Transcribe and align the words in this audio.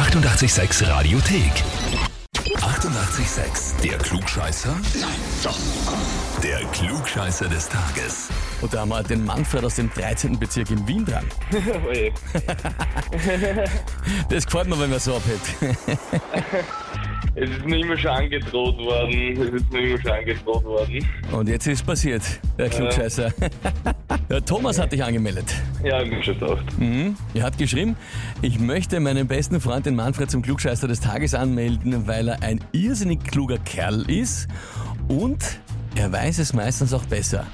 886 0.00 0.88
Radiothek. 0.88 1.52
88,6. 2.56 3.82
Der 3.82 3.98
Klugscheißer? 3.98 4.74
Nein, 4.98 5.10
doch. 5.44 5.58
Der 6.42 6.60
Klugscheißer 6.72 7.50
des 7.50 7.68
Tages. 7.68 8.30
Und 8.62 8.72
da 8.72 8.80
haben 8.80 8.88
wir 8.88 9.02
den 9.02 9.26
Manfred 9.26 9.62
aus 9.62 9.74
dem 9.74 9.92
13. 9.92 10.38
Bezirk 10.38 10.70
in 10.70 10.88
Wien 10.88 11.04
dran. 11.04 11.26
Oje. 11.86 12.12
Das 14.30 14.46
gefällt 14.46 14.68
mir, 14.68 14.80
wenn 14.80 14.88
man 14.88 15.00
so 15.00 15.16
abhält. 15.16 15.40
Es 17.42 17.48
ist 17.48 17.64
mir 17.64 17.78
immer 17.78 17.96
schon 17.96 18.10
angedroht 18.10 18.76
worden. 18.76 19.40
Es 19.40 19.62
ist 19.62 19.72
mir 19.72 19.80
immer 19.80 20.00
schon 20.02 20.10
angedroht 20.10 20.62
worden. 20.62 21.06
Und 21.32 21.48
jetzt 21.48 21.66
ist 21.66 21.86
passiert, 21.86 22.22
der 22.58 22.68
Klugscheißer. 22.68 23.32
Der 24.28 24.44
Thomas 24.44 24.78
hat 24.78 24.92
dich 24.92 25.02
angemeldet. 25.02 25.46
Ja, 25.82 25.98
hab 25.98 26.04
ich 26.04 26.10
mir 26.12 26.22
schon 26.22 26.38
gedacht. 26.38 26.78
Mhm. 26.78 27.16
Er 27.34 27.42
hat 27.42 27.58
geschrieben, 27.58 27.96
ich 28.42 28.60
möchte 28.60 29.00
meinen 29.00 29.26
besten 29.26 29.60
Freund, 29.60 29.86
den 29.86 29.96
Manfred, 29.96 30.30
zum 30.30 30.42
Klugscheißer 30.42 30.86
des 30.86 31.00
Tages 31.00 31.34
anmelden, 31.34 32.06
weil 32.06 32.28
er 32.28 32.42
ein 32.42 32.60
irrsinnig 32.70 33.24
kluger 33.24 33.58
Kerl 33.58 34.08
ist 34.08 34.46
und 35.08 35.60
er 35.96 36.12
weiß 36.12 36.38
es 36.38 36.52
meistens 36.52 36.94
auch 36.94 37.04
besser. 37.04 37.46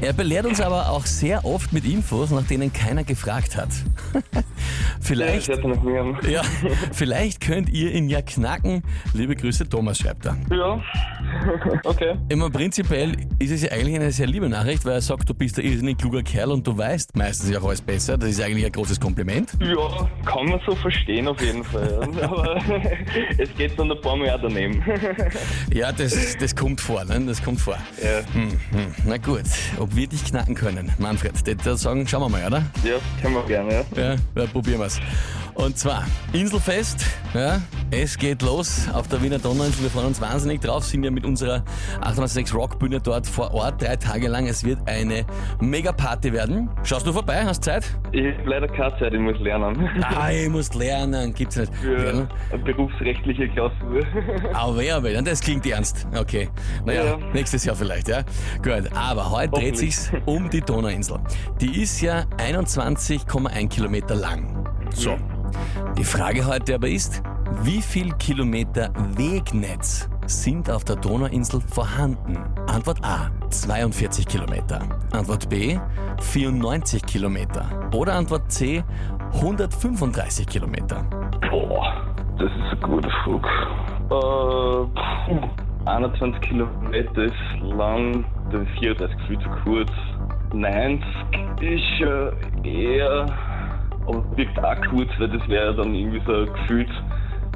Er 0.00 0.12
belehrt 0.12 0.46
uns 0.46 0.60
aber 0.60 0.90
auch 0.90 1.06
sehr 1.06 1.44
oft 1.44 1.72
mit 1.72 1.84
Infos, 1.84 2.30
nach 2.30 2.42
denen 2.42 2.72
keiner 2.72 3.04
gefragt 3.04 3.56
hat. 3.56 3.68
vielleicht, 5.00 5.48
haben. 5.48 6.18
ja, 6.28 6.42
vielleicht 6.92 7.40
könnt 7.40 7.68
ihr 7.70 7.92
ihn 7.92 8.08
ja 8.08 8.20
knacken. 8.22 8.82
Liebe 9.12 9.36
Grüße, 9.36 9.68
Thomas 9.68 9.98
schreibt 9.98 10.26
er. 10.26 10.36
Ja. 10.50 10.82
Okay. 11.84 12.16
Immer 12.28 12.50
prinzipiell 12.50 13.16
ist 13.38 13.50
es 13.50 13.62
ja 13.62 13.72
eigentlich 13.72 13.96
eine 13.96 14.10
sehr 14.10 14.26
liebe 14.26 14.48
Nachricht, 14.48 14.84
weil 14.84 14.94
er 14.94 15.00
sagt, 15.00 15.28
du 15.28 15.34
bist 15.34 15.58
ein 15.58 15.64
irrsinnig 15.64 15.98
kluger 15.98 16.22
Kerl 16.22 16.50
und 16.52 16.66
du 16.66 16.76
weißt 16.76 17.16
meistens 17.16 17.50
ja 17.50 17.60
auch 17.60 17.66
alles 17.66 17.82
besser. 17.82 18.16
Das 18.16 18.30
ist 18.30 18.40
eigentlich 18.40 18.64
ein 18.64 18.72
großes 18.72 18.98
Kompliment. 18.98 19.50
Ja, 19.60 20.08
kann 20.24 20.46
man 20.46 20.60
so 20.66 20.74
verstehen 20.74 21.28
auf 21.28 21.40
jeden 21.40 21.64
Fall. 21.64 22.08
ja. 22.18 22.24
Aber 22.30 22.56
es 23.38 23.54
geht 23.56 23.78
dann 23.78 23.90
ein 23.90 24.00
paar 24.00 24.16
Mal 24.16 24.30
auch 24.30 24.40
daneben. 24.40 24.82
Ja, 25.72 25.92
das, 25.92 26.36
das 26.38 26.54
kommt 26.54 26.80
vor, 26.80 27.04
ne? 27.04 27.20
Das 27.26 27.42
kommt 27.42 27.60
vor. 27.60 27.76
Ja, 28.02 28.20
Hm, 28.32 28.50
hm. 28.70 28.94
Na 29.06 29.16
gut, 29.18 29.42
ob 29.78 29.94
wir 29.94 30.06
dich 30.06 30.24
knacken 30.24 30.54
können, 30.54 30.92
Manfred, 30.98 31.34
das, 31.46 31.56
das 31.64 31.82
sagen, 31.82 32.06
schauen 32.06 32.22
wir 32.22 32.28
mal, 32.28 32.46
oder? 32.46 32.62
ja 32.82 32.96
können 33.20 33.34
wir 33.34 33.44
gerne, 33.44 33.72
ja. 33.74 33.84
Ja, 33.96 34.16
ja 34.36 34.46
probieren 34.46 34.80
wir's. 34.80 35.00
Und 35.54 35.78
zwar, 35.78 36.04
Inselfest, 36.32 37.06
ja, 37.32 37.60
es 37.92 38.18
geht 38.18 38.42
los 38.42 38.88
auf 38.92 39.06
der 39.08 39.22
Wiener 39.22 39.38
Donauinsel. 39.38 39.84
Wir 39.84 39.90
freuen 39.90 40.06
uns 40.08 40.20
wahnsinnig 40.20 40.60
drauf, 40.60 40.84
sind 40.84 41.04
ja 41.04 41.10
mit 41.12 41.24
unserer 41.24 41.62
806 42.00 42.52
Rockbühne 42.54 43.00
dort 43.00 43.26
vor 43.26 43.54
Ort, 43.54 43.80
drei 43.80 43.94
Tage 43.96 44.26
lang. 44.28 44.46
Es 44.48 44.64
wird 44.64 44.80
eine 44.86 45.24
Mega-Party 45.60 46.32
werden. 46.32 46.68
Schaust 46.82 47.06
du 47.06 47.12
vorbei, 47.12 47.44
hast 47.44 47.62
Zeit? 47.64 47.84
Ich 48.12 48.36
habe 48.36 48.50
leider 48.50 48.66
keine 48.68 48.98
Zeit, 48.98 49.14
ich 49.14 49.20
muss 49.20 49.38
lernen. 49.38 49.88
Ah, 50.02 50.30
ich 50.30 50.48
muss 50.48 50.74
lernen, 50.74 51.32
gibt's 51.32 51.56
nicht. 51.56 51.72
Für 51.76 52.28
eine 52.52 52.62
berufsrechtliche 52.64 53.48
Klausur. 53.50 54.02
Aber 54.52 54.82
ja, 54.82 54.96
aber 54.96 55.10
das 55.22 55.40
klingt 55.40 55.64
ernst. 55.66 56.06
Okay. 56.18 56.48
Naja, 56.84 57.04
Ja. 57.04 57.16
nächstes 57.32 57.64
Jahr 57.64 57.76
vielleicht, 57.76 58.08
ja. 58.08 58.22
Gut, 58.62 58.90
aber 58.94 59.30
heute 59.30 59.52
dreht 59.52 59.78
sich's 59.78 60.10
um 60.26 60.50
die 60.50 60.60
Donauinsel. 60.60 61.18
Die 61.60 61.80
ist 61.82 62.00
ja 62.00 62.24
21,1 62.38 63.68
Kilometer 63.68 64.14
lang. 64.16 64.66
So. 64.92 65.16
Die 65.96 66.04
Frage 66.04 66.46
heute 66.46 66.74
aber 66.74 66.88
ist, 66.88 67.22
wie 67.62 67.80
viel 67.80 68.12
Kilometer 68.14 68.90
Wegnetz 69.16 70.08
sind 70.26 70.70
auf 70.70 70.84
der 70.84 70.96
Donauinsel 70.96 71.60
vorhanden? 71.60 72.38
Antwort 72.66 72.98
A, 73.04 73.30
42 73.50 74.26
Kilometer. 74.26 74.80
Antwort 75.12 75.48
B, 75.48 75.78
94 76.20 77.04
Kilometer. 77.04 77.64
Oder 77.94 78.14
Antwort 78.14 78.50
C, 78.50 78.82
135 79.34 80.46
Kilometer. 80.46 81.04
Boah, 81.50 81.92
das 82.38 82.50
ist 82.50 82.70
eine 82.72 82.80
gute 82.80 83.10
Frage. 83.24 83.48
Äh, 84.10 84.86
puh, 85.28 85.48
21 85.86 86.40
Kilometer 86.40 87.24
ist 87.24 87.34
lang, 87.60 88.24
das 88.50 88.62
ist 88.62 88.78
34 88.80 89.16
viel 89.26 89.38
zu 89.38 89.48
kurz. 89.64 89.90
90 90.52 91.04
ist 91.60 92.00
äh, 92.00 92.68
eher, 92.68 93.26
aber 94.06 94.24
wirkt 94.36 94.58
auch 94.58 94.80
kurz, 94.90 95.08
weil 95.18 95.28
das 95.28 95.48
wäre 95.48 95.74
dann 95.74 95.94
irgendwie 95.94 96.20
so 96.26 96.46
gefühlt 96.52 96.90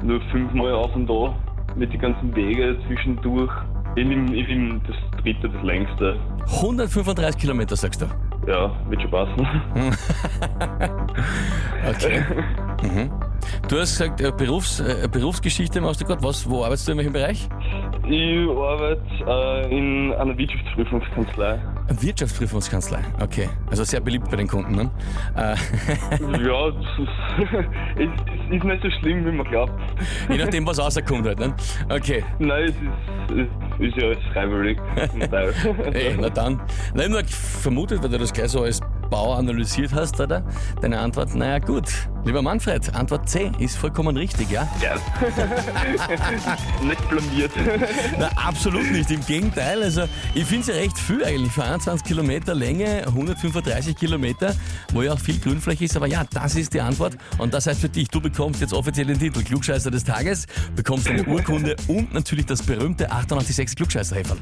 nur 0.03 0.21
fünfmal 0.31 0.73
auf 0.73 0.95
und 0.95 1.07
da 1.07 1.35
mit 1.75 1.91
den 1.93 1.99
ganzen 1.99 2.35
Wege 2.35 2.77
zwischendurch. 2.87 3.51
Ich 3.95 4.05
nehme 4.05 4.35
ich 4.35 4.47
nehm 4.47 4.81
das 4.87 5.21
dritte, 5.21 5.49
das 5.49 5.63
längste. 5.63 6.19
135 6.57 7.39
Kilometer, 7.39 7.75
sagst 7.75 8.01
du? 8.01 8.05
Ja, 8.47 8.71
wird 8.89 9.01
schon 9.01 9.11
passen. 9.11 9.47
Okay. 11.87 12.23
mhm. 12.83 13.11
Du 13.67 13.79
hast 13.79 13.97
gesagt, 13.97 14.21
äh, 14.21 14.31
Berufs, 14.35 14.79
äh, 14.79 15.07
Berufsgeschichte 15.11 15.81
machst 15.81 16.01
du 16.01 16.05
gerade. 16.05 16.23
Was, 16.23 16.49
wo 16.49 16.63
arbeitest 16.63 16.87
du 16.87 16.91
in 16.91 16.97
welchem 16.97 17.13
Bereich? 17.13 17.47
Ich 18.11 18.49
arbeite 18.49 19.01
äh, 19.27 19.77
in 19.77 20.11
einer 20.13 20.35
Wirtschaftsprüfungskanzlei. 20.35 21.59
Wirtschaftsprüfungskanzlei. 22.01 22.99
Okay. 23.21 23.49
Also 23.69 23.83
sehr 23.83 23.99
beliebt 23.99 24.29
bei 24.31 24.37
den 24.37 24.47
Kunden. 24.47 24.75
Ne? 24.75 24.89
Äh, 25.35 25.55
Ja, 26.43 26.67
es 26.69 26.75
ist, 26.97 27.09
es 27.97 28.55
ist 28.55 28.63
nicht 28.63 28.81
so 28.81 28.89
schlimm, 28.99 29.25
wie 29.27 29.31
man 29.31 29.45
glaubt. 29.45 29.73
je 30.27 30.37
nachdem, 30.37 30.65
was 30.65 30.79
rauskommt 30.79 31.27
halt. 31.27 31.39
Ne? 31.39 31.53
Okay. 31.87 32.23
Nein, 32.39 32.63
es 32.63 32.71
ist, 33.35 33.47
es 33.79 33.87
ist 33.87 33.97
ja 33.97 34.07
alles 34.07 34.23
freiwillig. 34.33 34.79
Ey, 35.93 36.17
na 36.19 36.29
dann. 36.29 36.59
Hab 36.59 37.09
nur 37.09 37.21
vermutet, 37.25 38.01
weil 38.01 38.09
du 38.09 38.17
das 38.17 38.33
gleich 38.33 38.49
so 38.49 38.63
als 38.63 38.81
Bauer 39.09 39.37
analysiert 39.37 39.93
hast, 39.93 40.19
oder? 40.19 40.43
Deine 40.81 40.99
Antwort, 40.99 41.35
naja, 41.35 41.59
gut. 41.59 41.85
Lieber 42.25 42.41
Manfred, 42.41 42.93
Antwort 42.95 43.29
C 43.29 43.51
ist 43.59 43.77
vollkommen 43.77 44.15
richtig, 44.17 44.51
ja? 44.51 44.67
Ja. 44.81 44.95
nicht 46.85 47.09
blamiert. 47.09 47.51
Na, 48.19 48.29
absolut 48.35 48.91
nicht. 48.91 49.09
Im 49.09 49.25
Gegenteil. 49.25 49.81
Also, 49.81 50.03
ich 50.35 50.45
finde 50.45 50.61
es 50.61 50.67
ja 50.67 50.75
recht 50.75 50.97
viel 50.97 51.23
eigentlich. 51.23 51.51
Für 51.51 51.63
21 51.63 52.05
Kilometer 52.05 52.53
Länge, 52.53 53.03
135 53.07 53.95
Kilometer, 53.95 54.53
wo 54.93 55.01
ja 55.01 55.13
auch 55.13 55.19
viel 55.19 55.39
Grünfläche 55.39 55.85
ist. 55.85 55.95
Aber 55.95 56.07
ja, 56.07 56.23
das 56.31 56.55
ist 56.55 56.73
die 56.73 56.81
Antwort. 56.81 57.17
Und 57.37 57.53
das 57.53 57.67
heißt 57.67 57.81
für 57.81 57.89
dich, 57.89 58.09
du 58.09 58.19
bekommst 58.21 58.61
jetzt 58.61 58.73
offiziell 58.73 59.07
den 59.07 59.19
Titel 59.19 59.41
Klugscheißer 59.41 59.89
des 59.89 60.03
Tages, 60.03 60.45
bekommst 60.75 61.07
eine 61.07 61.23
Urkunde 61.23 61.75
und 61.87 62.13
natürlich 62.13 62.45
das 62.45 62.61
berühmte 62.61 63.09
886 63.09 63.77
klugscheißer 63.77 64.17
-Häferl. 64.17 64.37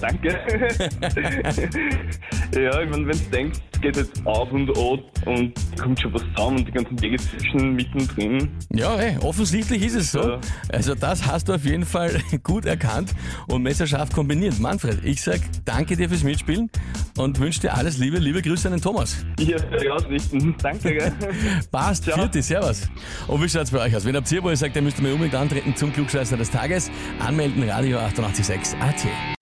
Danke. 0.00 0.40
ja, 2.54 2.82
ich 2.82 2.90
meine, 2.90 3.06
wenn 3.06 3.18
du 3.18 3.30
denkst, 3.30 3.58
es 3.72 3.80
geht 3.80 3.96
jetzt 3.96 4.26
auf 4.26 4.50
und 4.52 4.70
ab 4.70 5.00
und 5.26 5.52
kommt 5.80 6.00
schon 6.00 6.12
was 6.12 6.22
zusammen 6.34 6.58
und 6.58 6.68
die 6.68 6.72
ganzen 6.72 7.00
Wege 7.00 7.16
zwischen 7.16 7.74
mittendrin. 7.74 8.50
Ja, 8.74 8.96
hey, 8.96 9.16
offensichtlich 9.22 9.82
ist 9.82 9.94
es 9.94 10.12
so. 10.12 10.20
Ja. 10.20 10.40
Also 10.70 10.94
das 10.94 11.26
hast 11.26 11.48
du 11.48 11.54
auf 11.54 11.64
jeden 11.64 11.84
Fall 11.84 12.20
gut 12.42 12.66
erkannt 12.66 13.14
und 13.48 13.62
messerscharf 13.62 14.10
kombiniert. 14.12 14.58
Manfred, 14.60 15.04
ich 15.04 15.22
sag 15.22 15.40
danke 15.64 15.96
dir 15.96 16.08
fürs 16.08 16.22
Mitspielen 16.22 16.70
und 17.16 17.38
wünsche 17.40 17.60
dir 17.60 17.74
alles 17.74 17.98
Liebe. 17.98 18.18
Liebe 18.18 18.42
Grüße 18.42 18.68
an 18.68 18.74
den 18.74 18.82
Thomas. 18.82 19.24
Ja, 19.38 19.56
ausrichten. 19.92 20.54
Danke, 20.62 20.94
gell? 20.94 21.12
Passt, 21.70 22.04
Ciao. 22.04 22.16
vierte, 22.16 22.42
servus. 22.42 22.88
Und 23.26 23.42
wie 23.42 23.48
schaut's 23.48 23.70
bei 23.70 23.80
euch 23.80 23.96
aus? 23.96 24.04
Wenn 24.04 24.16
habt 24.16 24.30
ihr, 24.30 24.42
wo 24.42 24.50
ihr 24.50 24.56
sagt, 24.56 24.76
ihr 24.76 24.82
müsst 24.82 25.00
mir 25.00 25.12
unbedingt 25.12 25.34
antreten 25.34 25.74
zum 25.74 25.92
Klugscheißer 25.92 26.36
des 26.36 26.50
Tages, 26.50 26.90
anmelden, 27.18 27.68
Radio 27.68 27.98
886 27.98 28.78
AT. 28.80 29.41